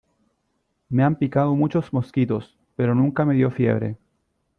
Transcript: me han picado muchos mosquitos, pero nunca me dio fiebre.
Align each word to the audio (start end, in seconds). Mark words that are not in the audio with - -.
me 0.89 1.03
han 1.03 1.15
picado 1.15 1.53
muchos 1.55 1.93
mosquitos, 1.93 2.57
pero 2.75 2.95
nunca 2.95 3.23
me 3.23 3.35
dio 3.35 3.51
fiebre. 3.51 3.99